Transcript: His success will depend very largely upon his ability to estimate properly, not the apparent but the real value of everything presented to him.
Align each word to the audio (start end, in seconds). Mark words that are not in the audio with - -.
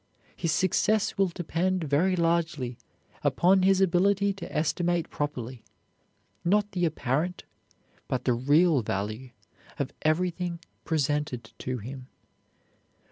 His 0.35 0.51
success 0.51 1.15
will 1.15 1.27
depend 1.27 1.83
very 1.83 2.15
largely 2.15 2.75
upon 3.23 3.61
his 3.61 3.81
ability 3.81 4.33
to 4.33 4.51
estimate 4.51 5.11
properly, 5.11 5.63
not 6.43 6.71
the 6.71 6.85
apparent 6.85 7.43
but 8.07 8.25
the 8.25 8.33
real 8.33 8.81
value 8.81 9.29
of 9.77 9.93
everything 10.01 10.57
presented 10.85 11.53
to 11.59 11.77
him. 11.77 12.07